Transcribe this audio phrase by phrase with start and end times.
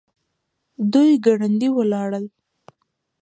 [0.91, 2.25] دوی ګړندي ولاړل.